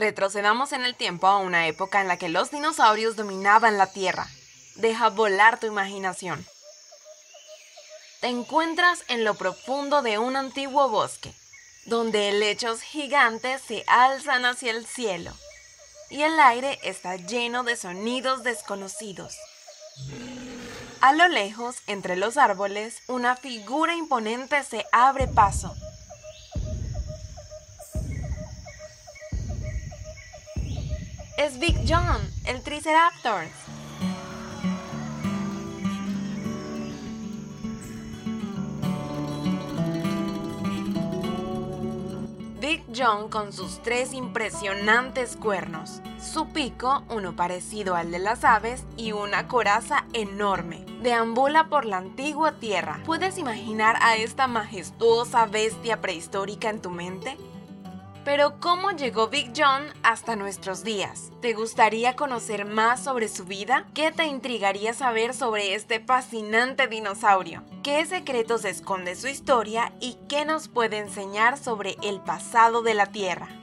Retrocedamos 0.00 0.72
en 0.72 0.82
el 0.86 0.94
tiempo 0.94 1.26
a 1.26 1.36
una 1.36 1.66
época 1.66 2.00
en 2.00 2.08
la 2.08 2.16
que 2.16 2.30
los 2.30 2.50
dinosaurios 2.50 3.16
dominaban 3.16 3.76
la 3.76 3.92
Tierra. 3.92 4.26
Deja 4.76 5.10
volar 5.10 5.60
tu 5.60 5.66
imaginación. 5.66 6.46
Te 8.22 8.28
encuentras 8.28 9.04
en 9.08 9.24
lo 9.24 9.34
profundo 9.34 10.00
de 10.00 10.16
un 10.16 10.36
antiguo 10.36 10.88
bosque, 10.88 11.34
donde 11.84 12.30
helechos 12.30 12.80
gigantes 12.80 13.60
se 13.60 13.84
alzan 13.88 14.46
hacia 14.46 14.70
el 14.70 14.86
cielo 14.86 15.34
y 16.08 16.22
el 16.22 16.40
aire 16.40 16.78
está 16.82 17.16
lleno 17.16 17.62
de 17.62 17.76
sonidos 17.76 18.42
desconocidos. 18.42 19.36
A 21.02 21.12
lo 21.12 21.28
lejos, 21.28 21.76
entre 21.86 22.16
los 22.16 22.38
árboles, 22.38 23.02
una 23.06 23.36
figura 23.36 23.94
imponente 23.94 24.64
se 24.64 24.86
abre 24.92 25.26
paso. 25.28 25.76
Es 31.40 31.58
Big 31.58 31.74
John, 31.88 32.20
el 32.44 32.60
Triceratops. 32.60 33.48
Big 42.60 42.84
John 42.94 43.30
con 43.30 43.54
sus 43.54 43.80
tres 43.82 44.12
impresionantes 44.12 45.34
cuernos, 45.36 46.02
su 46.20 46.46
pico, 46.48 47.04
uno 47.08 47.34
parecido 47.34 47.94
al 47.94 48.10
de 48.10 48.18
las 48.18 48.44
aves, 48.44 48.84
y 48.98 49.12
una 49.12 49.48
coraza 49.48 50.04
enorme. 50.12 50.84
Deambula 51.00 51.70
por 51.70 51.86
la 51.86 51.96
antigua 51.96 52.52
tierra. 52.60 53.00
¿Puedes 53.06 53.38
imaginar 53.38 53.96
a 54.02 54.16
esta 54.16 54.46
majestuosa 54.46 55.46
bestia 55.46 56.02
prehistórica 56.02 56.68
en 56.68 56.82
tu 56.82 56.90
mente? 56.90 57.38
Pero 58.24 58.60
¿cómo 58.60 58.90
llegó 58.90 59.28
Big 59.28 59.52
John 59.56 59.84
hasta 60.02 60.36
nuestros 60.36 60.84
días? 60.84 61.30
¿Te 61.40 61.54
gustaría 61.54 62.16
conocer 62.16 62.66
más 62.66 63.02
sobre 63.02 63.28
su 63.28 63.44
vida? 63.44 63.86
¿Qué 63.94 64.12
te 64.12 64.26
intrigaría 64.26 64.92
saber 64.92 65.32
sobre 65.32 65.74
este 65.74 66.00
fascinante 66.00 66.86
dinosaurio? 66.86 67.62
¿Qué 67.82 68.04
secretos 68.04 68.64
esconde 68.64 69.14
su 69.14 69.28
historia 69.28 69.92
y 70.00 70.18
qué 70.28 70.44
nos 70.44 70.68
puede 70.68 70.98
enseñar 70.98 71.56
sobre 71.56 71.96
el 72.02 72.20
pasado 72.20 72.82
de 72.82 72.94
la 72.94 73.06
Tierra? 73.06 73.59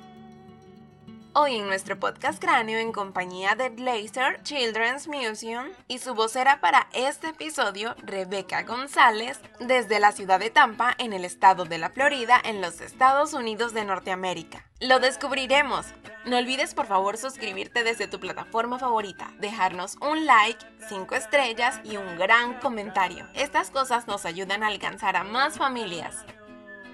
Hoy 1.40 1.58
en 1.58 1.68
nuestro 1.68 2.00
podcast 2.00 2.42
cráneo 2.42 2.80
en 2.80 2.92
compañía 2.92 3.54
de 3.54 3.70
Glazer 3.70 4.42
Children's 4.42 5.08
Museum 5.08 5.68
y 5.88 6.00
su 6.00 6.16
vocera 6.16 6.60
para 6.62 6.90
este 6.94 7.28
episodio, 7.28 7.94
Rebeca 8.02 8.64
González, 8.64 9.40
desde 9.60 10.00
la 10.00 10.12
ciudad 10.14 10.40
de 10.40 10.50
Tampa, 10.50 10.96
en 10.98 11.14
el 11.14 11.24
estado 11.24 11.66
de 11.66 11.78
la 11.78 11.92
Florida, 11.92 12.42
en 12.44 12.60
los 12.60 12.82
Estados 12.82 13.34
Unidos 13.34 13.76
de 13.76 13.86
Norteamérica. 13.86 14.66
Lo 14.80 15.00
descubriremos. 15.00 15.86
No 16.26 16.40
olvides 16.40 16.74
por 16.74 16.88
favor 16.88 17.18
suscribirte 17.18 17.84
desde 17.84 18.08
tu 18.08 18.20
plataforma 18.20 18.80
favorita, 18.80 19.32
dejarnos 19.38 19.98
un 20.02 20.26
like, 20.26 20.66
5 20.90 21.14
estrellas 21.14 21.80
y 21.84 21.98
un 21.98 22.18
gran 22.18 22.56
comentario. 22.62 23.28
Estas 23.36 23.70
cosas 23.70 24.08
nos 24.08 24.26
ayudan 24.26 24.64
a 24.64 24.70
alcanzar 24.70 25.16
a 25.16 25.24
más 25.24 25.60
familias. 25.60 26.26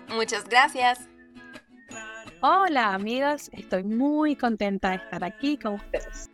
Muchas 0.10 0.44
gracias. 0.50 1.13
Hola 2.46 2.94
amigos, 2.94 3.50
estoy 3.54 3.86
muy 3.86 4.36
contenta 4.36 4.90
de 4.90 4.98
estar 4.98 5.24
aquí 5.24 5.58
con 5.58 5.76
ustedes. 5.76 6.30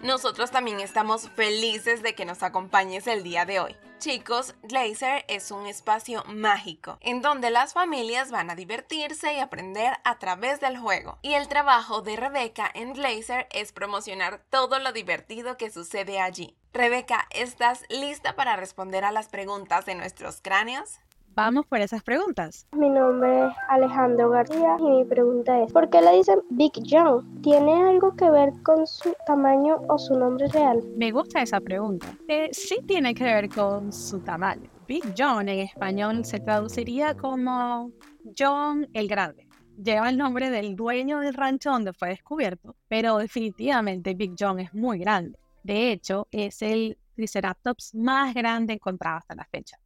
Nosotros 0.00 0.50
también 0.50 0.80
estamos 0.80 1.28
felices 1.28 2.02
de 2.02 2.14
que 2.14 2.24
nos 2.24 2.42
acompañes 2.42 3.06
el 3.06 3.22
día 3.22 3.44
de 3.44 3.60
hoy. 3.60 3.76
Chicos, 3.98 4.54
Glazer 4.62 5.26
es 5.28 5.50
un 5.50 5.66
espacio 5.66 6.24
mágico 6.24 6.96
en 7.02 7.20
donde 7.20 7.50
las 7.50 7.74
familias 7.74 8.30
van 8.30 8.48
a 8.48 8.54
divertirse 8.54 9.34
y 9.34 9.40
aprender 9.40 9.92
a 10.04 10.18
través 10.18 10.58
del 10.58 10.78
juego. 10.78 11.18
Y 11.20 11.34
el 11.34 11.48
trabajo 11.48 12.00
de 12.00 12.16
Rebeca 12.16 12.70
en 12.72 12.94
Glazer 12.94 13.46
es 13.52 13.72
promocionar 13.72 14.40
todo 14.48 14.78
lo 14.78 14.92
divertido 14.92 15.58
que 15.58 15.70
sucede 15.70 16.18
allí. 16.18 16.56
Rebeca, 16.72 17.28
¿estás 17.30 17.84
lista 17.90 18.36
para 18.36 18.56
responder 18.56 19.04
a 19.04 19.12
las 19.12 19.28
preguntas 19.28 19.84
de 19.84 19.96
nuestros 19.96 20.40
cráneos? 20.40 21.00
Vamos 21.34 21.66
por 21.66 21.80
esas 21.80 22.02
preguntas. 22.02 22.66
Mi 22.72 22.90
nombre 22.90 23.46
es 23.46 23.54
Alejandro 23.68 24.28
García 24.28 24.76
y 24.78 24.82
mi 24.82 25.04
pregunta 25.04 25.62
es, 25.62 25.72
¿por 25.72 25.88
qué 25.88 26.02
le 26.02 26.16
dicen 26.16 26.40
Big 26.50 26.72
John? 26.88 27.40
¿Tiene 27.42 27.72
algo 27.88 28.14
que 28.14 28.30
ver 28.30 28.52
con 28.62 28.86
su 28.86 29.14
tamaño 29.26 29.80
o 29.88 29.98
su 29.98 30.14
nombre 30.14 30.48
real? 30.48 30.82
Me 30.96 31.10
gusta 31.10 31.40
esa 31.40 31.60
pregunta. 31.60 32.14
Eh, 32.28 32.50
sí 32.52 32.80
tiene 32.86 33.14
que 33.14 33.24
ver 33.24 33.48
con 33.48 33.92
su 33.92 34.20
tamaño. 34.20 34.68
Big 34.86 35.14
John 35.16 35.48
en 35.48 35.60
español 35.60 36.22
se 36.26 36.38
traduciría 36.38 37.16
como 37.16 37.90
John 38.38 38.86
el 38.92 39.08
Grande. 39.08 39.48
Lleva 39.82 40.10
el 40.10 40.18
nombre 40.18 40.50
del 40.50 40.76
dueño 40.76 41.20
del 41.20 41.32
rancho 41.32 41.70
donde 41.70 41.94
fue 41.94 42.10
descubierto, 42.10 42.76
pero 42.88 43.16
definitivamente 43.16 44.12
Big 44.12 44.34
John 44.38 44.60
es 44.60 44.74
muy 44.74 44.98
grande. 44.98 45.38
De 45.62 45.92
hecho, 45.92 46.28
es 46.30 46.60
el 46.60 46.98
Triceratops 47.14 47.94
más 47.94 48.34
grande 48.34 48.74
encontrado 48.74 49.18
hasta 49.18 49.34
la 49.34 49.46
fecha. 49.46 49.78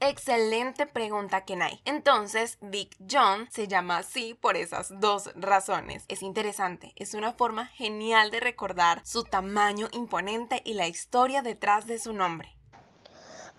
Excelente 0.00 0.86
pregunta, 0.86 1.44
Kenai. 1.44 1.80
Entonces, 1.84 2.58
Big 2.60 2.90
John 3.10 3.48
se 3.50 3.68
llama 3.68 3.98
así 3.98 4.34
por 4.34 4.56
esas 4.56 5.00
dos 5.00 5.30
razones. 5.34 6.04
Es 6.08 6.22
interesante, 6.22 6.92
es 6.96 7.14
una 7.14 7.32
forma 7.32 7.66
genial 7.66 8.30
de 8.30 8.40
recordar 8.40 9.00
su 9.04 9.24
tamaño 9.24 9.88
imponente 9.92 10.60
y 10.64 10.74
la 10.74 10.88
historia 10.88 11.42
detrás 11.42 11.86
de 11.86 11.98
su 11.98 12.12
nombre. 12.12 12.56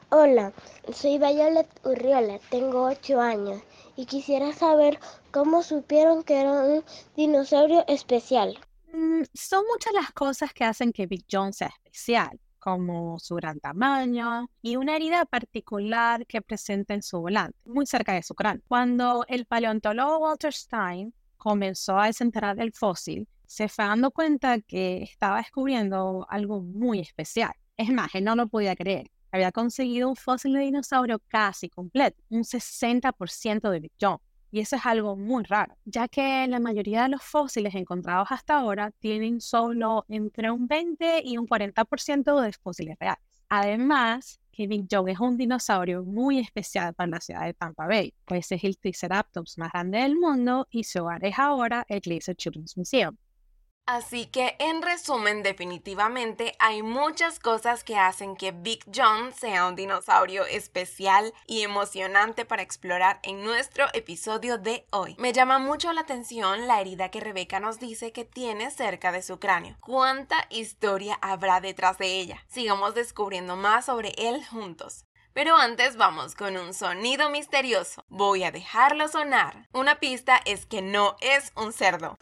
Hola, 0.09 0.53
soy 0.93 1.17
Violet 1.17 1.67
Urriola, 1.83 2.39
tengo 2.49 2.83
8 2.85 3.19
años 3.19 3.61
y 3.95 4.05
quisiera 4.05 4.53
saber 4.53 4.99
cómo 5.31 5.63
supieron 5.63 6.23
que 6.23 6.39
era 6.39 6.51
un 6.51 6.83
dinosaurio 7.15 7.83
especial. 7.87 8.59
Mm, 8.93 9.23
son 9.33 9.65
muchas 9.71 9.93
las 9.93 10.11
cosas 10.11 10.53
que 10.53 10.63
hacen 10.63 10.93
que 10.93 11.07
Big 11.07 11.25
John 11.29 11.53
sea 11.53 11.67
especial 11.67 12.39
como 12.65 13.19
su 13.19 13.35
gran 13.35 13.59
tamaño 13.59 14.49
y 14.63 14.75
una 14.75 14.95
herida 14.95 15.23
particular 15.25 16.25
que 16.25 16.41
presenta 16.41 16.95
en 16.95 17.03
su 17.03 17.19
volante, 17.19 17.55
muy 17.63 17.85
cerca 17.85 18.13
de 18.13 18.23
su 18.23 18.33
cráneo. 18.33 18.63
Cuando 18.67 19.23
el 19.27 19.45
paleontólogo 19.45 20.17
Walter 20.17 20.51
Stein 20.51 21.13
comenzó 21.37 21.99
a 21.99 22.07
desenterrar 22.07 22.59
el 22.59 22.73
fósil, 22.73 23.27
se 23.45 23.69
fue 23.69 23.85
dando 23.85 24.09
cuenta 24.09 24.59
que 24.61 25.03
estaba 25.03 25.37
descubriendo 25.37 26.25
algo 26.27 26.59
muy 26.59 27.01
especial. 27.01 27.53
Es 27.77 27.91
más, 27.91 28.15
él 28.15 28.23
no 28.23 28.35
lo 28.35 28.47
podía 28.47 28.75
creer. 28.75 29.11
Había 29.31 29.51
conseguido 29.51 30.09
un 30.09 30.15
fósil 30.15 30.53
de 30.53 30.61
dinosaurio 30.61 31.21
casi 31.27 31.69
completo, 31.69 32.23
un 32.29 32.43
60% 32.43 33.69
de 33.69 33.79
Big 33.79 33.91
John. 34.01 34.17
Y 34.55 34.61
eso 34.61 34.77
es 34.77 34.85
algo 34.85 35.17
muy 35.17 35.43
raro, 35.43 35.75
ya 35.83 36.07
que 36.07 36.47
la 36.47 36.61
mayoría 36.61 37.03
de 37.03 37.09
los 37.09 37.21
fósiles 37.21 37.75
encontrados 37.75 38.29
hasta 38.31 38.57
ahora 38.57 38.89
tienen 38.89 39.41
solo 39.41 40.05
entre 40.07 40.49
un 40.49 40.65
20 40.65 41.23
y 41.25 41.37
un 41.37 41.45
40% 41.45 42.39
de 42.39 42.53
fósiles 42.53 42.95
reales. 42.97 43.21
Además, 43.49 44.39
que 44.53 44.67
Big 44.67 44.87
es 45.09 45.19
un 45.19 45.35
dinosaurio 45.35 46.05
muy 46.05 46.39
especial 46.39 46.93
para 46.93 47.09
la 47.09 47.19
ciudad 47.19 47.43
de 47.43 47.53
Tampa 47.53 47.85
Bay, 47.85 48.13
pues 48.23 48.49
es 48.53 48.63
el 48.63 48.77
Triceratops 48.77 49.57
más 49.57 49.73
grande 49.73 49.97
del 49.97 50.15
mundo 50.15 50.67
y 50.71 50.85
su 50.85 50.99
hogar 51.01 51.25
es 51.25 51.37
ahora 51.37 51.85
el 51.89 51.99
Glacier 51.99 52.37
Children's 52.37 52.77
Museum. 52.77 53.17
Así 53.87 54.25
que 54.25 54.55
en 54.57 54.81
resumen, 54.81 55.43
definitivamente 55.43 56.55
hay 56.57 56.81
muchas 56.81 57.37
cosas 57.37 57.83
que 57.83 57.97
hacen 57.97 58.35
que 58.35 58.51
Big 58.51 58.83
John 58.93 59.31
sea 59.31 59.67
un 59.67 59.75
dinosaurio 59.75 60.43
especial 60.45 61.33
y 61.45 61.61
emocionante 61.61 62.45
para 62.45 62.63
explorar 62.63 63.19
en 63.21 63.43
nuestro 63.43 63.85
episodio 63.93 64.57
de 64.57 64.87
hoy. 64.89 65.15
Me 65.19 65.33
llama 65.33 65.59
mucho 65.59 65.93
la 65.93 66.01
atención 66.01 66.65
la 66.65 66.81
herida 66.81 67.11
que 67.11 67.19
Rebeca 67.19 67.59
nos 67.59 67.79
dice 67.79 68.11
que 68.11 68.25
tiene 68.25 68.71
cerca 68.71 69.11
de 69.11 69.21
su 69.21 69.39
cráneo. 69.39 69.77
¿Cuánta 69.81 70.47
historia 70.49 71.19
habrá 71.21 71.61
detrás 71.61 71.99
de 71.99 72.19
ella? 72.19 72.43
Sigamos 72.47 72.95
descubriendo 72.95 73.55
más 73.55 73.85
sobre 73.85 74.13
él 74.17 74.43
juntos. 74.47 75.05
Pero 75.35 75.57
antes 75.57 75.97
vamos 75.97 76.33
con 76.33 76.55
un 76.55 76.73
sonido 76.73 77.29
misterioso. 77.29 78.05
Voy 78.07 78.45
a 78.45 78.51
dejarlo 78.51 79.09
sonar. 79.09 79.67
Una 79.73 79.99
pista 79.99 80.39
es 80.45 80.65
que 80.65 80.81
no 80.81 81.17
es 81.19 81.51
un 81.57 81.73
cerdo. 81.73 82.17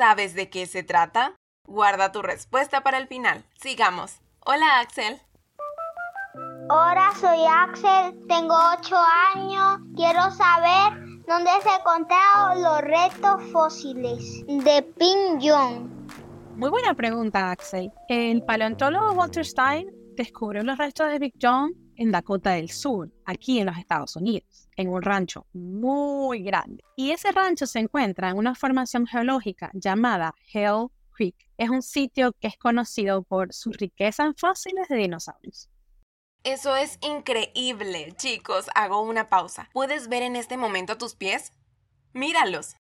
¿Sabes 0.00 0.32
de 0.34 0.48
qué 0.48 0.64
se 0.64 0.82
trata? 0.82 1.36
Guarda 1.66 2.10
tu 2.10 2.22
respuesta 2.22 2.82
para 2.82 2.96
el 2.96 3.06
final. 3.06 3.44
Sigamos. 3.60 4.16
Hola 4.46 4.80
Axel. 4.80 5.20
Hola, 6.70 7.12
soy 7.20 7.40
Axel, 7.46 8.18
tengo 8.26 8.54
8 8.78 8.96
años. 9.34 9.80
Quiero 9.94 10.30
saber 10.30 10.98
dónde 11.28 11.50
se 11.62 11.68
encontraron 11.78 12.62
los 12.62 12.80
restos 12.80 13.42
fósiles 13.52 14.42
de 14.46 14.82
Pin 14.98 15.38
John. 15.38 16.08
Muy 16.56 16.70
buena 16.70 16.94
pregunta, 16.94 17.50
Axel. 17.50 17.92
El 18.08 18.42
paleontólogo 18.42 19.12
Walter 19.12 19.44
Stein 19.44 19.86
descubrió 20.16 20.62
los 20.62 20.78
restos 20.78 21.10
de 21.10 21.18
Big 21.18 21.34
John 21.38 21.74
en 22.00 22.10
Dakota 22.10 22.52
del 22.52 22.70
Sur, 22.70 23.12
aquí 23.26 23.60
en 23.60 23.66
los 23.66 23.76
Estados 23.76 24.16
Unidos, 24.16 24.68
en 24.74 24.88
un 24.88 25.02
rancho 25.02 25.46
muy 25.52 26.42
grande. 26.42 26.82
Y 26.96 27.10
ese 27.10 27.30
rancho 27.30 27.66
se 27.66 27.78
encuentra 27.78 28.30
en 28.30 28.38
una 28.38 28.54
formación 28.54 29.06
geológica 29.06 29.70
llamada 29.74 30.34
Hell 30.50 30.86
Creek. 31.14 31.36
Es 31.58 31.68
un 31.68 31.82
sitio 31.82 32.32
que 32.40 32.48
es 32.48 32.56
conocido 32.56 33.22
por 33.22 33.52
su 33.52 33.70
riqueza 33.72 34.24
en 34.24 34.34
fósiles 34.34 34.88
de 34.88 34.96
dinosaurios. 34.96 35.68
Eso 36.42 36.74
es 36.74 36.98
increíble, 37.02 38.14
chicos. 38.16 38.70
Hago 38.74 39.02
una 39.02 39.28
pausa. 39.28 39.68
¿Puedes 39.74 40.08
ver 40.08 40.22
en 40.22 40.36
este 40.36 40.56
momento 40.56 40.96
tus 40.96 41.14
pies? 41.14 41.52
Míralos. 42.14 42.76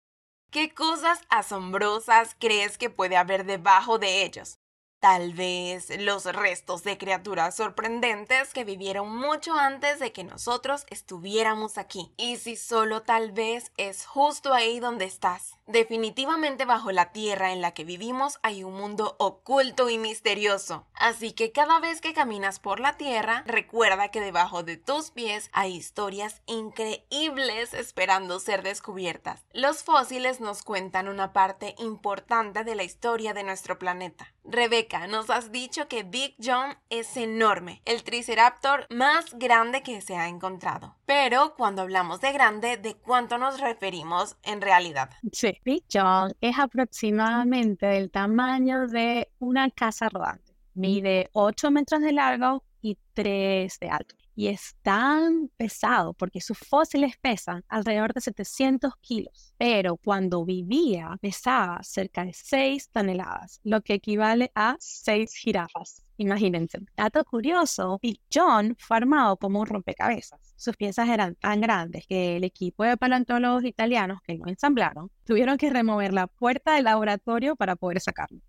¿Qué 0.50 0.74
cosas 0.74 1.20
asombrosas 1.28 2.34
crees 2.40 2.78
que 2.78 2.90
puede 2.90 3.16
haber 3.16 3.46
debajo 3.46 4.00
de 4.00 4.24
ellos? 4.24 4.56
Tal 5.04 5.34
vez 5.34 5.90
los 6.00 6.24
restos 6.24 6.82
de 6.82 6.96
criaturas 6.96 7.54
sorprendentes 7.54 8.54
que 8.54 8.64
vivieron 8.64 9.14
mucho 9.14 9.52
antes 9.52 9.98
de 9.98 10.12
que 10.12 10.24
nosotros 10.24 10.86
estuviéramos 10.88 11.76
aquí. 11.76 12.10
Y 12.16 12.36
si 12.36 12.56
solo 12.56 13.02
tal 13.02 13.30
vez 13.30 13.70
es 13.76 14.06
justo 14.06 14.54
ahí 14.54 14.80
donde 14.80 15.04
estás. 15.04 15.58
Definitivamente 15.66 16.66
bajo 16.66 16.92
la 16.92 17.10
tierra 17.12 17.52
en 17.52 17.62
la 17.62 17.72
que 17.72 17.84
vivimos 17.84 18.38
hay 18.42 18.64
un 18.64 18.74
mundo 18.74 19.16
oculto 19.18 19.88
y 19.88 19.96
misterioso. 19.96 20.86
Así 20.94 21.32
que 21.32 21.52
cada 21.52 21.80
vez 21.80 22.02
que 22.02 22.12
caminas 22.12 22.60
por 22.60 22.80
la 22.80 22.98
tierra, 22.98 23.44
recuerda 23.46 24.08
que 24.08 24.20
debajo 24.20 24.62
de 24.62 24.76
tus 24.76 25.10
pies 25.10 25.48
hay 25.52 25.74
historias 25.74 26.42
increíbles 26.46 27.72
esperando 27.72 28.40
ser 28.40 28.62
descubiertas. 28.62 29.46
Los 29.52 29.82
fósiles 29.82 30.40
nos 30.40 30.62
cuentan 30.62 31.08
una 31.08 31.32
parte 31.32 31.74
importante 31.78 32.62
de 32.62 32.74
la 32.74 32.84
historia 32.84 33.32
de 33.32 33.44
nuestro 33.44 33.78
planeta. 33.78 34.34
Rebeca, 34.44 35.06
nos 35.06 35.30
has 35.30 35.50
dicho 35.50 35.88
que 35.88 36.02
Big 36.02 36.36
John 36.42 36.76
es 36.90 37.16
enorme, 37.16 37.80
el 37.86 38.04
triceraptor 38.04 38.86
más 38.90 39.32
grande 39.38 39.82
que 39.82 40.02
se 40.02 40.16
ha 40.16 40.28
encontrado. 40.28 40.94
Pero 41.06 41.54
cuando 41.56 41.82
hablamos 41.82 42.20
de 42.20 42.32
grande, 42.32 42.78
¿de 42.78 42.94
cuánto 42.94 43.36
nos 43.36 43.60
referimos 43.60 44.36
en 44.42 44.60
realidad? 44.62 45.10
Sí, 45.32 45.60
John 45.92 46.32
es 46.40 46.58
aproximadamente 46.58 47.86
del 47.86 48.10
tamaño 48.10 48.86
de 48.88 49.30
una 49.38 49.70
casa 49.70 50.08
rodante. 50.08 50.54
Mide 50.74 51.28
8 51.32 51.70
metros 51.70 52.00
de 52.00 52.12
largo 52.12 52.64
y 52.84 52.98
3 53.14 53.78
de 53.80 53.88
alto. 53.88 54.14
Y 54.36 54.48
es 54.48 54.76
tan 54.82 55.48
pesado 55.56 56.12
porque 56.12 56.42
sus 56.42 56.58
fósiles 56.58 57.16
pesan 57.16 57.64
alrededor 57.68 58.12
de 58.12 58.20
700 58.20 58.92
kilos, 59.00 59.54
pero 59.56 59.96
cuando 59.96 60.44
vivía 60.44 61.16
pesaba 61.22 61.82
cerca 61.82 62.24
de 62.26 62.34
6 62.34 62.90
toneladas, 62.90 63.60
lo 63.64 63.80
que 63.80 63.94
equivale 63.94 64.52
a 64.54 64.76
6 64.78 65.34
jirafas. 65.34 66.02
Imagínense. 66.18 66.78
Dato 66.94 67.24
curioso, 67.24 67.98
Big 68.02 68.20
John 68.32 68.76
fue 68.78 68.98
armado 68.98 69.38
como 69.38 69.60
un 69.60 69.66
rompecabezas. 69.66 70.54
Sus 70.54 70.76
piezas 70.76 71.08
eran 71.08 71.36
tan 71.36 71.62
grandes 71.62 72.06
que 72.06 72.36
el 72.36 72.44
equipo 72.44 72.84
de 72.84 72.98
paleontólogos 72.98 73.64
italianos 73.64 74.20
que 74.22 74.34
lo 74.34 74.46
ensamblaron 74.46 75.10
tuvieron 75.24 75.56
que 75.56 75.70
remover 75.70 76.12
la 76.12 76.26
puerta 76.26 76.74
del 76.74 76.84
laboratorio 76.84 77.56
para 77.56 77.76
poder 77.76 78.00
sacarlo. 78.00 78.40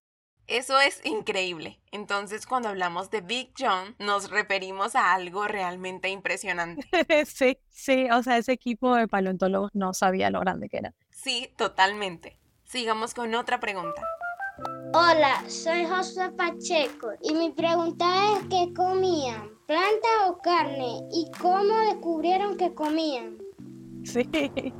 Eso 0.47 0.79
es 0.79 1.01
increíble. 1.03 1.79
Entonces, 1.91 2.45
cuando 2.45 2.69
hablamos 2.69 3.09
de 3.09 3.21
Big 3.21 3.51
John, 3.57 3.95
nos 3.97 4.29
referimos 4.29 4.95
a 4.95 5.13
algo 5.13 5.47
realmente 5.47 6.09
impresionante. 6.09 6.87
sí, 7.25 7.57
sí, 7.69 8.07
o 8.11 8.21
sea, 8.21 8.37
ese 8.37 8.51
equipo 8.51 8.95
de 8.95 9.07
paleontólogos 9.07 9.71
no 9.73 9.93
sabía 9.93 10.29
lo 10.29 10.39
grande 10.41 10.69
que 10.69 10.77
era. 10.77 10.93
Sí, 11.09 11.51
totalmente. 11.57 12.37
Sigamos 12.65 13.13
con 13.13 13.33
otra 13.33 13.59
pregunta. 13.59 14.01
Hola, 14.93 15.43
soy 15.49 15.85
José 15.85 16.29
Pacheco 16.31 17.11
y 17.21 17.33
mi 17.33 17.51
pregunta 17.51 18.05
es 18.33 18.47
¿qué 18.47 18.71
comían? 18.73 19.49
¿Planta 19.65 20.27
o 20.27 20.37
carne? 20.37 20.99
¿Y 21.11 21.29
cómo 21.41 21.75
descubrieron 21.91 22.55
que 22.55 22.73
comían? 22.73 23.44
Sí, 24.05 24.23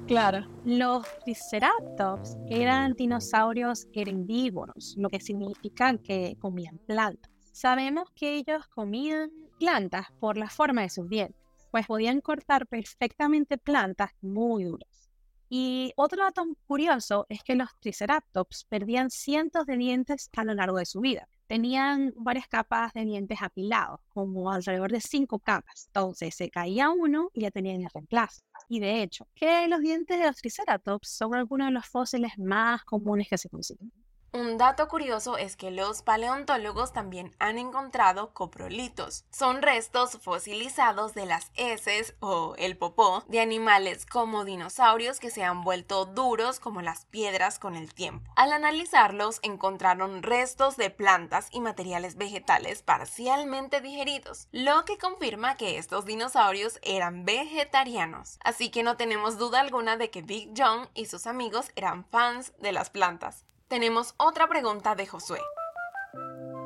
claro. 0.07 0.45
Los 0.63 1.06
triceratops 1.25 2.38
eran 2.50 2.94
dinosaurios 2.94 3.88
herbívoros, 3.92 4.94
lo 4.98 5.10
que 5.10 5.19
significa 5.19 5.98
que 5.98 6.38
comían 6.39 6.77
plantas. 6.86 7.31
Sabemos 7.51 8.10
que 8.16 8.36
ellos 8.36 8.68
comían 8.68 9.31
plantas 9.60 10.07
por 10.19 10.38
la 10.38 10.50
forma 10.50 10.83
de 10.83 10.89
sus 10.89 11.10
dientes, 11.10 11.42
pues 11.72 11.88
podían 11.88 12.22
cortar 12.22 12.68
perfectamente 12.68 13.57
plantas 13.57 14.12
muy 14.22 14.66
duras. 14.66 15.10
Y 15.50 15.92
otro 15.95 16.24
dato 16.24 16.45
curioso 16.68 17.25
es 17.30 17.44
que 17.44 17.56
los 17.56 17.69
triceratops 17.80 18.66
perdían 18.69 19.10
cientos 19.10 19.66
de 19.66 19.78
dientes 19.78 20.30
a 20.38 20.44
lo 20.44 20.54
largo 20.54 20.78
de 20.78 20.86
su 20.86 21.01
vida. 21.01 21.28
Tenían 21.47 22.13
varias 22.18 22.47
capas 22.47 22.94
de 22.94 23.06
dientes 23.06 23.39
apilados, 23.42 24.00
como 24.09 24.51
alrededor 24.51 24.92
de 24.92 25.01
cinco 25.01 25.39
capas. 25.39 25.86
Entonces 25.88 26.36
se 26.36 26.50
caía 26.50 26.89
uno 26.89 27.30
y 27.33 27.42
ya 27.42 27.51
tenían 27.51 27.81
el 27.81 27.89
reemplazo. 27.94 28.42
Y 28.68 28.80
de 28.80 29.03
hecho, 29.03 29.27
que 29.36 29.68
los 29.68 29.81
dientes 29.81 30.18
de 30.19 30.25
los 30.25 30.38
triceratops 30.38 31.09
son 31.09 31.36
algunos 31.36 31.68
de 31.68 31.74
los 31.74 31.86
fósiles 31.86 32.31
más 32.38 32.83
comunes 32.83 33.27
que 33.30 33.38
se 33.38 33.50
consiguen. 33.50 33.92
Un 34.36 34.58
dato 34.58 34.90
curioso 34.90 35.38
es 35.38 35.56
que 35.56 35.72
los 35.72 36.02
paleontólogos 36.02 36.92
también 36.92 37.34
han 37.40 37.58
encontrado 37.58 38.34
coprolitos. 38.34 39.24
Son 39.32 39.62
restos 39.62 40.18
fosilizados 40.22 41.14
de 41.14 41.26
las 41.26 41.54
heces 41.56 42.16
o 42.20 42.54
el 42.58 42.76
popó 42.76 43.24
de 43.30 43.40
animales 43.40 44.06
como 44.06 44.44
dinosaurios 44.44 45.22
que 45.22 45.30
se 45.30 45.46
han 45.46 45.64
vuelto 45.64 46.06
duros 46.06 46.60
como 46.60 46.82
las 46.82 47.06
piedras 47.06 47.60
con 47.60 47.78
el 47.78 47.94
tiempo. 47.94 48.30
Al 48.36 48.52
analizarlos 48.52 49.40
encontraron 49.42 50.22
restos 50.22 50.76
de 50.76 50.90
plantas 50.90 51.48
y 51.54 51.62
materiales 51.62 52.18
vegetales 52.18 52.81
parcialmente 52.81 53.80
digeridos, 53.80 54.50
lo 54.52 54.84
que 54.84 54.98
confirma 54.98 55.56
que 55.56 55.78
estos 55.78 56.04
dinosaurios 56.04 56.78
eran 56.81 57.24
vegetarianos. 57.24 58.38
Así 58.44 58.70
que 58.70 58.84
no 58.84 58.98
tenemos 58.98 59.38
duda 59.38 59.62
alguna 59.62 59.96
de 59.96 60.10
que 60.10 60.24
Big 60.24 60.52
John 60.58 60.90
y 60.94 61.06
sus 61.06 61.26
amigos 61.26 61.72
eran 61.78 62.04
fans 62.04 62.52
de 62.60 62.74
las 62.74 62.90
plantas. 62.90 63.46
Tenemos 63.68 64.14
otra 64.18 64.48
pregunta 64.48 64.94
de 64.94 65.08
Josué. 65.08 65.40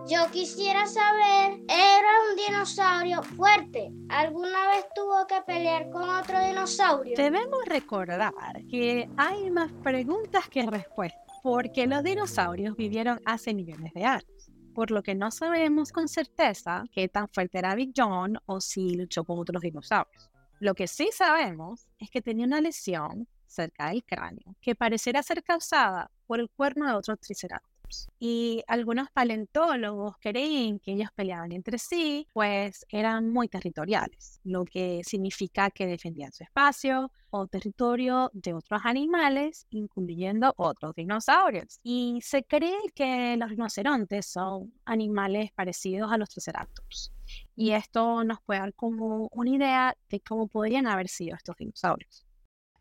Yo 0.10 0.30
quisiera 0.31 0.86
saber, 0.86 1.62
¿era 1.69 2.10
un 2.30 2.36
dinosaurio 2.36 3.24
fuerte? 3.24 3.90
¿Alguna 4.10 4.68
vez 4.68 4.86
tuvo 4.94 5.25
que 5.25 5.42
pelear 5.48 5.90
con 5.92 6.10
otro 6.10 6.42
dinosaurio? 6.42 7.16
Debemos 7.16 7.63
recordar 7.68 8.34
que 8.69 9.10
hay 9.16 9.50
más 9.50 9.72
preguntas 9.81 10.50
que 10.50 10.66
respuestas, 10.66 11.22
porque 11.42 11.88
los 11.88 12.04
dinosaurios 12.04 12.75
vivieron 12.75 13.22
hace 13.25 13.54
millones 13.54 13.94
de 13.94 14.04
años, 14.04 14.51
por 14.75 14.92
lo 14.92 15.01
que 15.01 15.16
no 15.16 15.31
sabemos 15.31 15.94
con 15.94 16.10
certeza 16.10 16.84
qué 16.92 17.07
tan 17.07 17.30
fuerte 17.30 17.60
era 17.60 17.75
Big 17.75 17.94
John 17.96 18.38
o 18.46 18.60
si 18.60 18.96
luchó 18.96 19.24
con 19.24 19.40
otros 19.40 19.62
dinosaurios. 19.62 20.30
Lo 20.60 20.74
que 20.74 20.88
sí 20.88 21.12
sabemos 21.13 21.88
es 21.98 22.10
que 22.10 22.22
tenía 22.22 22.46
una 22.46 22.60
lesión 22.60 23.25
cerca 23.50 23.90
del 23.90 24.04
cráneo, 24.04 24.56
que 24.62 24.75
pareciera 24.75 25.24
ser 25.24 25.44
causada 25.44 26.12
por 26.28 26.40
el 26.40 26.50
cuerno 26.50 26.88
de 26.88 26.94
otros 26.94 27.19
triceratops. 27.19 28.07
Y 28.19 28.63
algunos 28.68 29.10
paleontólogos 29.12 30.16
creen 30.19 30.80
que 30.80 30.94
ellos 30.94 31.10
peleaban 31.16 31.51
entre 31.51 31.78
sí, 31.80 32.28
pues 32.34 32.86
eran 32.90 33.31
muy 33.31 33.48
territoriales, 33.48 34.40
lo 34.44 34.66
que 34.66 35.01
significa 35.04 35.72
que 35.72 35.88
defendían 35.88 36.31
su 36.31 36.44
espacio 36.44 37.12
o 37.31 37.48
territorio 37.48 38.30
de 38.34 38.53
otros 38.53 38.82
animales, 38.84 39.65
incluyendo 39.72 40.53
otros 40.58 40.96
dinosaurios. 40.96 41.79
Y 41.84 42.20
se 42.22 42.44
cree 42.44 42.77
que 42.94 43.36
los 43.38 43.50
rinocerontes 43.50 44.25
son 44.27 44.74
animales 44.86 45.51
parecidos 45.53 46.12
a 46.12 46.18
los 46.18 46.29
triceratops. 46.29 47.12
Y 47.56 47.72
esto 47.72 48.24
nos 48.24 48.39
puede 48.41 48.60
dar 48.60 48.74
como 48.74 49.29
una 49.32 49.50
idea 49.50 49.98
de 50.10 50.20
cómo 50.22 50.48
podrían 50.48 50.88
haber 50.88 51.08
sido 51.08 51.36
estos 51.36 51.56
dinosaurios. 51.58 52.28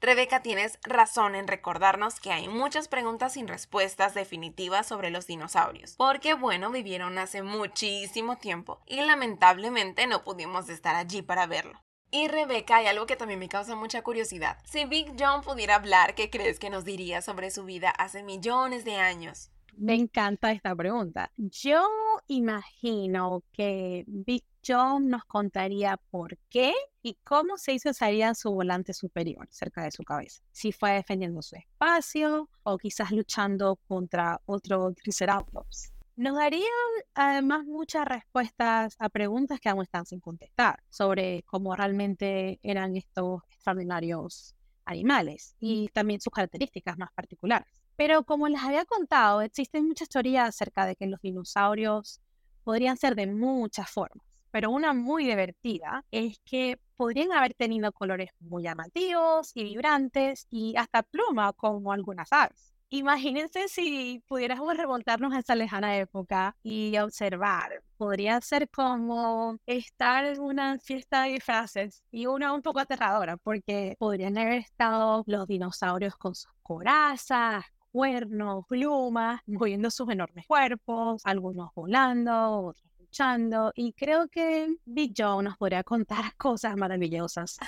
Rebeca, 0.01 0.43
tienes 0.43 0.79
razón 0.85 1.35
en 1.35 1.49
recordarnos 1.49 2.21
que 2.21 2.31
hay 2.31 2.47
muchas 2.47 2.87
preguntas 2.87 3.33
sin 3.33 3.49
respuestas 3.49 4.15
definitivas 4.15 4.87
sobre 4.87 5.11
los 5.11 5.27
dinosaurios, 5.27 5.97
porque 5.97 6.35
bueno, 6.35 6.71
vivieron 6.71 7.19
hace 7.19 7.43
muchísimo 7.43 8.37
tiempo 8.37 8.81
y 8.87 9.01
lamentablemente 9.01 10.07
no 10.07 10.23
pudimos 10.23 10.69
estar 10.69 10.95
allí 10.95 11.23
para 11.23 11.47
verlo. 11.47 11.83
Y 12.11 12.29
Rebeca, 12.29 12.77
hay 12.77 12.87
algo 12.87 13.07
que 13.07 13.17
también 13.17 13.41
me 13.41 13.49
causa 13.49 13.75
mucha 13.75 14.03
curiosidad. 14.03 14.59
Si 14.65 14.85
Big 14.85 15.15
John 15.19 15.43
pudiera 15.43 15.75
hablar, 15.75 16.15
¿qué 16.15 16.31
crees 16.31 16.59
que 16.59 16.71
nos 16.71 16.85
diría 16.85 17.21
sobre 17.21 17.51
su 17.51 17.65
vida 17.65 17.91
hace 17.91 18.23
millones 18.23 18.85
de 18.85 18.97
años? 18.97 19.51
Me 19.77 19.95
encanta 19.95 20.53
esta 20.53 20.75
pregunta. 20.75 21.31
Yo 21.37 21.87
imagino 22.29 23.43
que 23.53 24.05
Big 24.07 24.45
John 24.67 25.09
nos 25.09 25.25
contaría 25.25 25.97
por 26.11 26.37
qué 26.49 26.73
y 27.03 27.15
cómo 27.25 27.57
se 27.57 27.73
hizo 27.73 27.93
salida 27.93 28.35
su 28.35 28.51
volante 28.51 28.93
superior 28.93 29.49
cerca 29.51 29.83
de 29.83 29.91
su 29.91 30.03
cabeza. 30.03 30.43
Si 30.53 30.73
fue 30.73 30.93
defendiendo 30.93 31.43
su 31.43 31.57
espacio 31.57 32.49
o 32.63 32.79
quizás 32.79 33.11
luchando 33.11 33.77
contra 33.89 34.41
otro 34.47 34.93
Triceratops. 34.93 35.93
Nos 36.17 36.37
daría 36.37 36.69
además 37.15 37.65
muchas 37.65 38.05
respuestas 38.05 38.97
a 38.99 39.09
preguntas 39.09 39.61
que 39.61 39.69
aún 39.69 39.83
están 39.83 40.05
sin 40.05 40.21
contestar 40.21 40.83
sobre 40.89 41.45
cómo 41.45 41.77
realmente 41.77 42.59
eran 42.63 42.97
estos 42.97 43.43
extraordinarios 43.51 44.55
animales 44.85 45.55
y 45.61 45.89
también 45.89 46.21
sus 46.21 46.33
características 46.33 46.99
más 46.99 47.13
particulares. 47.13 47.69
Pero 47.95 48.25
como 48.25 48.49
les 48.49 48.63
había 48.63 48.85
contado, 48.85 49.43
existen 49.43 49.87
muchas 49.87 50.09
teorías 50.09 50.49
acerca 50.49 50.87
de 50.87 50.97
que 50.97 51.07
los 51.07 51.21
dinosaurios 51.21 52.21
podrían 52.65 52.97
ser 52.97 53.15
de 53.15 53.27
muchas 53.27 53.89
formas 53.91 54.28
pero 54.51 54.71
una 54.71 54.93
muy 54.93 55.25
divertida 55.25 56.05
es 56.11 56.39
que 56.45 56.79
podrían 56.97 57.33
haber 57.33 57.55
tenido 57.55 57.93
colores 57.93 58.31
muy 58.41 58.65
llamativos 58.65 59.53
y 59.55 59.65
vibrantes 59.65 60.47
y 60.51 60.77
hasta 60.77 61.03
pluma 61.03 61.53
como 61.53 61.93
algunas 61.93 62.33
aves. 62.33 62.75
Imagínense 62.91 63.69
si 63.69 64.23
pudiéramos 64.27 64.75
remontarnos 64.75 65.35
a 65.35 65.41
esa 65.41 65.55
lejana 65.55 65.99
época 65.99 66.57
y 66.63 66.97
observar. 66.99 67.83
Podría 67.99 68.41
ser 68.41 68.71
como 68.71 69.59
estar 69.67 70.25
en 70.25 70.41
una 70.41 70.79
fiesta 70.79 71.25
de 71.25 71.33
disfraces 71.33 72.03
y 72.11 72.25
una 72.27 72.55
un 72.55 72.63
poco 72.63 72.81
aterradora 72.81 73.37
porque 73.37 73.95
podrían 73.99 74.39
haber 74.39 74.55
estado 74.61 75.23
los 75.27 75.47
dinosaurios 75.47 76.17
con 76.17 76.35
sus 76.35 76.51
corazas, 76.63 77.65
cuernos, 77.91 78.65
plumas, 78.67 79.43
moviendo 79.47 79.91
sus 79.91 80.09
enormes 80.09 80.47
cuerpos, 80.47 81.21
algunos 81.25 81.71
volando, 81.75 82.63
otros 82.69 82.88
luchando, 83.09 83.73
y 83.75 83.93
creo 83.93 84.29
que 84.29 84.77
Big 84.85 85.15
Joe 85.17 85.43
nos 85.43 85.57
podría 85.57 85.83
contar 85.83 86.35
cosas 86.37 86.77
maravillosas. 86.77 87.59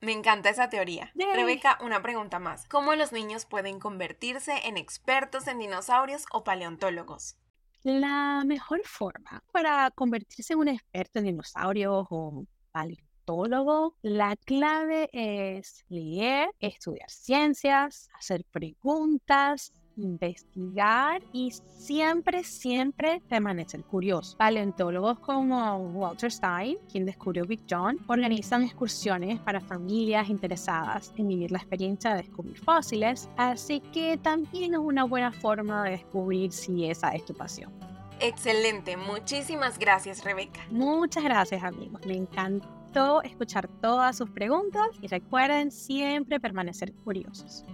Me 0.00 0.12
encanta 0.12 0.50
esa 0.50 0.68
teoría. 0.68 1.12
Rebeca, 1.14 1.78
una 1.82 2.02
pregunta 2.02 2.38
más. 2.38 2.66
¿Cómo 2.68 2.94
los 2.94 3.12
niños 3.12 3.46
pueden 3.46 3.78
convertirse 3.78 4.52
en 4.64 4.76
expertos 4.76 5.46
en 5.46 5.58
dinosaurios 5.58 6.24
o 6.32 6.44
paleontólogos? 6.44 7.36
La 7.82 8.44
mejor 8.46 8.82
forma 8.84 9.42
para 9.50 9.90
convertirse 9.90 10.52
en 10.52 10.60
un 10.60 10.68
experto 10.68 11.18
en 11.18 11.24
dinosaurios 11.24 12.06
o 12.10 12.44
paleontólogo, 12.70 13.96
la 14.02 14.36
clave 14.36 15.10
es 15.12 15.84
leer, 15.88 16.50
estudiar 16.60 17.10
ciencias, 17.10 18.08
hacer 18.14 18.44
preguntas, 18.50 19.72
investigar 19.96 21.22
y 21.32 21.50
siempre, 21.50 22.44
siempre 22.44 23.20
permanecer 23.28 23.82
curioso. 23.84 24.36
Paleontólogos 24.36 25.18
como 25.20 25.76
Walter 25.76 26.30
Stein, 26.30 26.78
quien 26.90 27.04
descubrió 27.04 27.44
Big 27.44 27.62
John, 27.68 27.98
organizan 28.06 28.62
excursiones 28.62 29.40
para 29.40 29.60
familias 29.60 30.28
interesadas 30.28 31.12
en 31.16 31.28
vivir 31.28 31.50
la 31.50 31.58
experiencia 31.58 32.10
de 32.14 32.22
descubrir 32.22 32.58
fósiles, 32.58 33.28
así 33.36 33.80
que 33.92 34.16
también 34.18 34.74
es 34.74 34.80
una 34.80 35.04
buena 35.04 35.32
forma 35.32 35.84
de 35.84 35.90
descubrir 35.92 36.52
si 36.52 36.86
esa 36.86 37.10
es 37.10 37.24
tu 37.24 37.34
pasión. 37.34 37.72
Excelente, 38.20 38.96
muchísimas 38.96 39.78
gracias 39.78 40.22
Rebeca. 40.24 40.60
Muchas 40.70 41.24
gracias 41.24 41.62
amigos, 41.62 42.00
me 42.06 42.16
encantó 42.16 43.22
escuchar 43.22 43.68
todas 43.80 44.16
sus 44.16 44.30
preguntas 44.30 44.86
y 45.00 45.08
recuerden 45.08 45.70
siempre 45.70 46.38
permanecer 46.38 46.92
curiosos 46.92 47.64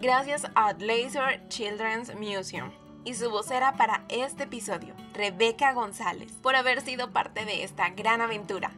gracias 0.00 0.46
a 0.54 0.72
Laser 0.74 1.46
Children's 1.48 2.14
Museum 2.14 2.70
y 3.04 3.14
su 3.14 3.30
vocera 3.30 3.76
para 3.76 4.04
este 4.08 4.44
episodio, 4.44 4.94
Rebeca 5.12 5.72
González, 5.72 6.32
por 6.42 6.56
haber 6.56 6.80
sido 6.80 7.12
parte 7.12 7.44
de 7.44 7.64
esta 7.64 7.90
gran 7.90 8.20
aventura. 8.20 8.72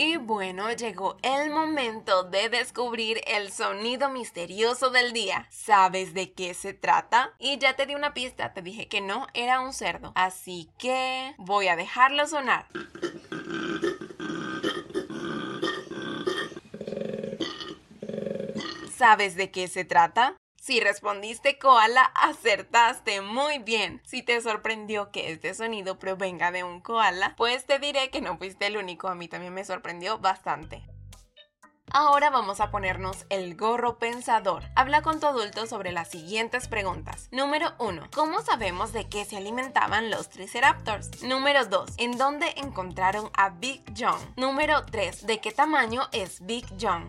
Y 0.00 0.16
bueno, 0.16 0.70
llegó 0.70 1.16
el 1.22 1.50
momento 1.50 2.22
de 2.22 2.48
descubrir 2.48 3.20
el 3.26 3.50
sonido 3.50 4.08
misterioso 4.10 4.90
del 4.90 5.12
día. 5.12 5.48
¿Sabes 5.50 6.14
de 6.14 6.32
qué 6.32 6.54
se 6.54 6.72
trata? 6.72 7.34
Y 7.40 7.58
ya 7.58 7.74
te 7.74 7.84
di 7.84 7.96
una 7.96 8.14
pista, 8.14 8.54
te 8.54 8.62
dije 8.62 8.86
que 8.86 9.00
no 9.00 9.26
era 9.34 9.58
un 9.58 9.72
cerdo. 9.72 10.12
Así 10.14 10.70
que 10.78 11.34
voy 11.36 11.66
a 11.66 11.74
dejarlo 11.74 12.28
sonar. 12.28 12.66
¿Sabes 18.98 19.36
de 19.36 19.52
qué 19.52 19.68
se 19.68 19.84
trata? 19.84 20.36
Si 20.60 20.80
respondiste 20.80 21.56
koala, 21.56 22.02
acertaste 22.16 23.20
muy 23.20 23.60
bien. 23.60 24.02
Si 24.04 24.24
te 24.24 24.40
sorprendió 24.40 25.12
que 25.12 25.30
este 25.30 25.54
sonido 25.54 26.00
provenga 26.00 26.50
de 26.50 26.64
un 26.64 26.80
koala, 26.80 27.34
pues 27.36 27.64
te 27.64 27.78
diré 27.78 28.10
que 28.10 28.20
no 28.20 28.38
fuiste 28.38 28.66
el 28.66 28.76
único, 28.76 29.06
a 29.06 29.14
mí 29.14 29.28
también 29.28 29.54
me 29.54 29.64
sorprendió 29.64 30.18
bastante. 30.18 30.82
Ahora 31.92 32.30
vamos 32.30 32.58
a 32.60 32.72
ponernos 32.72 33.24
el 33.30 33.56
gorro 33.56 34.00
pensador. 34.00 34.64
Habla 34.74 35.02
con 35.02 35.20
tu 35.20 35.28
adulto 35.28 35.68
sobre 35.68 35.92
las 35.92 36.08
siguientes 36.08 36.66
preguntas. 36.66 37.28
Número 37.30 37.74
1. 37.78 38.08
¿Cómo 38.12 38.42
sabemos 38.42 38.92
de 38.92 39.08
qué 39.08 39.24
se 39.24 39.36
alimentaban 39.36 40.10
los 40.10 40.28
Triceratops? 40.28 41.22
Número 41.22 41.64
2. 41.64 41.92
¿En 41.98 42.18
dónde 42.18 42.52
encontraron 42.56 43.30
a 43.34 43.50
Big 43.50 43.84
John? 43.96 44.18
Número 44.36 44.84
3. 44.86 45.24
¿De 45.24 45.40
qué 45.40 45.52
tamaño 45.52 46.08
es 46.10 46.44
Big 46.44 46.66
John? 46.80 47.08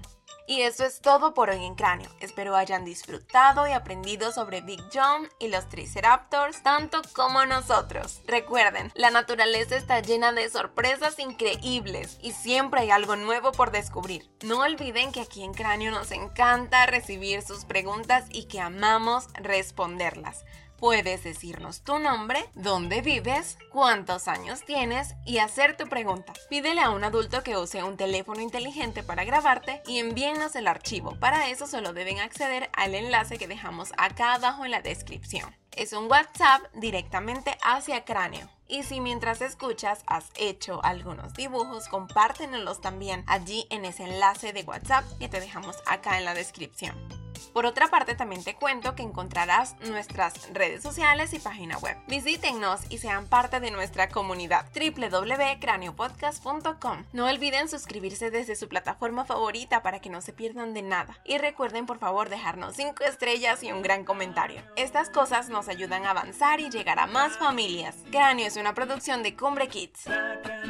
Y 0.50 0.64
eso 0.64 0.84
es 0.84 1.00
todo 1.00 1.36
por 1.36 1.52
hoy 1.52 1.64
en 1.64 1.76
Cráneo. 1.76 2.10
Espero 2.20 2.56
hayan 2.56 2.84
disfrutado 2.84 3.68
y 3.68 3.72
aprendido 3.72 4.32
sobre 4.32 4.62
Big 4.62 4.82
John 4.92 5.30
y 5.38 5.50
los 5.50 5.70
Triceratops 5.70 6.64
tanto 6.64 7.04
como 7.14 7.46
nosotros. 7.46 8.24
Recuerden, 8.26 8.92
la 8.96 9.12
naturaleza 9.12 9.76
está 9.76 10.00
llena 10.00 10.32
de 10.32 10.50
sorpresas 10.50 11.20
increíbles 11.20 12.18
y 12.24 12.32
siempre 12.32 12.80
hay 12.82 12.90
algo 12.90 13.16
nuevo 13.16 13.52
por 13.52 13.70
descubrir. 13.70 14.28
No 14.44 14.62
olviden 14.62 15.12
que 15.12 15.22
aquí 15.22 15.44
en 15.44 15.54
Cráneo 15.54 15.92
nos 15.92 16.10
encanta 16.10 16.88
recibir 16.88 17.44
sus 17.44 17.66
preguntas 17.66 18.26
y 18.32 18.46
que 18.46 18.60
amamos 18.60 19.28
responderlas. 19.36 20.46
Puedes 20.80 21.26
decirnos 21.26 21.82
tu 21.82 22.00
nombre, 22.00 22.46
dónde 22.54 23.02
vives, 23.02 23.58
cuántos 23.70 24.30
años 24.30 24.64
tienes 24.64 25.14
y 25.26 25.40
hacer 25.40 25.76
tu 25.76 25.88
pregunta. 25.88 26.32
Pídele 26.50 26.80
a 26.80 26.92
un 26.92 27.04
adulto 27.04 27.44
que 27.44 27.58
use 27.58 27.84
un 27.84 27.98
teléfono 27.98 28.40
inteligente 28.40 29.04
para 29.04 29.26
grabarte 29.26 29.84
y 29.86 30.00
envíenos 30.00 30.56
el 30.56 30.68
archivo. 30.68 31.20
Para 31.20 31.50
eso 31.50 31.68
solo 31.68 31.92
deben 31.92 32.20
acceder 32.20 32.70
al 32.72 32.96
enlace 32.96 33.38
que 33.38 33.50
dejamos 33.50 33.92
acá 33.98 34.36
abajo 34.36 34.64
en 34.64 34.72
la 34.72 34.82
descripción. 34.82 35.54
Es 35.76 35.92
un 35.92 36.10
WhatsApp 36.10 36.62
directamente 36.74 37.58
hacia 37.62 38.06
Cráneo. 38.06 38.50
Y 38.66 38.84
si 38.84 39.02
mientras 39.02 39.42
escuchas 39.42 40.04
has 40.08 40.30
hecho 40.36 40.80
algunos 40.84 41.34
dibujos, 41.34 41.90
compártenos 41.90 42.80
también 42.80 43.26
allí 43.28 43.68
en 43.70 43.84
ese 43.84 44.04
enlace 44.04 44.54
de 44.54 44.64
WhatsApp 44.64 45.04
que 45.20 45.28
te 45.28 45.42
dejamos 45.42 45.76
acá 45.88 46.18
en 46.20 46.26
la 46.26 46.34
descripción. 46.34 47.29
Por 47.54 47.66
otra 47.66 47.88
parte, 47.88 48.16
también 48.16 48.44
te 48.44 48.56
cuento 48.56 48.96
que 48.96 49.04
encontrarás 49.04 49.76
nuestras 49.82 50.52
redes 50.54 50.84
sociales 50.84 51.34
y 51.34 51.40
página 51.40 51.78
web. 51.78 51.98
Visítennos 52.08 52.82
y 52.90 52.98
sean 53.00 53.28
parte 53.28 53.60
de 53.60 53.72
nuestra 53.72 54.08
comunidad 54.10 54.66
www.craniopodcast.com. 54.74 57.06
No 57.14 57.26
olviden 57.26 57.70
suscribirse 57.70 58.32
desde 58.32 58.56
su 58.56 58.68
plataforma 58.68 59.26
favorita 59.26 59.84
para 59.84 60.00
que 60.00 60.10
no 60.10 60.22
se 60.22 60.34
pierdan 60.34 60.74
de 60.74 60.82
nada. 60.82 61.18
Y 61.26 61.38
recuerden 61.38 61.86
por 61.86 62.00
favor 62.00 62.30
dejarnos 62.30 62.76
5 62.76 63.04
estrellas 63.04 63.64
y 63.64 63.72
un 63.72 63.82
gran 63.82 64.04
comentario. 64.04 64.62
Estas 64.76 65.10
cosas 65.10 65.50
nos 65.50 65.68
ayudan 65.68 66.06
a 66.06 66.12
avanzar 66.12 66.60
y 66.60 66.70
llegar 66.70 67.00
a 67.00 67.08
más 67.08 67.38
familias. 67.38 67.96
Cráneo 68.12 68.48
es 68.48 68.58
una 68.58 68.74
producción 68.74 69.24
de 69.24 69.36
Cumbre 69.36 69.68
Kids. 69.68 70.06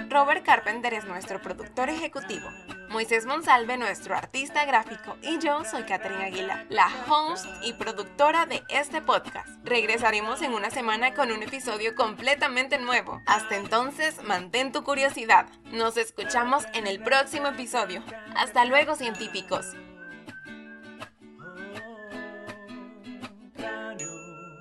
Robert 0.09 0.45
Carpenter 0.45 0.93
es 0.93 1.05
nuestro 1.05 1.41
productor 1.41 1.89
ejecutivo. 1.89 2.47
Moisés 2.89 3.27
Monsalve, 3.27 3.77
nuestro 3.77 4.15
artista 4.15 4.65
gráfico, 4.65 5.15
y 5.21 5.37
yo 5.37 5.63
soy 5.63 5.83
Catherine 5.83 6.23
Aguila, 6.23 6.65
la 6.69 6.89
host 7.07 7.45
y 7.61 7.73
productora 7.73 8.47
de 8.47 8.63
este 8.69 9.01
podcast. 9.01 9.47
Regresaremos 9.63 10.41
en 10.41 10.53
una 10.53 10.71
semana 10.71 11.13
con 11.13 11.31
un 11.31 11.43
episodio 11.43 11.93
completamente 11.95 12.79
nuevo. 12.79 13.21
Hasta 13.27 13.57
entonces, 13.57 14.23
mantén 14.23 14.71
tu 14.71 14.83
curiosidad. 14.83 15.45
Nos 15.65 15.97
escuchamos 15.97 16.65
en 16.73 16.87
el 16.87 16.99
próximo 16.99 17.49
episodio. 17.49 18.03
Hasta 18.35 18.65
luego, 18.65 18.95
científicos. 18.95 19.75